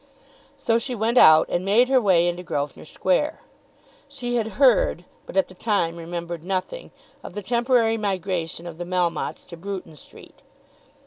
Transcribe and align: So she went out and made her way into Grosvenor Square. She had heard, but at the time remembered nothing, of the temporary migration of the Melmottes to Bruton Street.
So 0.57 0.79
she 0.79 0.95
went 0.95 1.19
out 1.19 1.47
and 1.47 1.63
made 1.63 1.87
her 1.87 2.01
way 2.01 2.27
into 2.27 2.41
Grosvenor 2.41 2.85
Square. 2.85 3.39
She 4.07 4.33
had 4.37 4.53
heard, 4.57 5.05
but 5.27 5.37
at 5.37 5.47
the 5.47 5.53
time 5.53 5.95
remembered 5.95 6.43
nothing, 6.43 6.89
of 7.23 7.35
the 7.35 7.43
temporary 7.43 7.97
migration 7.97 8.65
of 8.65 8.79
the 8.79 8.83
Melmottes 8.85 9.45
to 9.49 9.57
Bruton 9.57 9.95
Street. 9.95 10.41